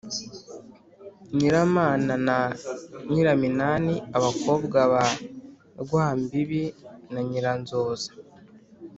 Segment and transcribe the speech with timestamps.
[1.35, 2.37] nyiramana na
[3.11, 5.05] nyiraminani, abakobwa ba
[5.83, 6.63] rwambibi
[7.11, 8.09] na nyiranzoza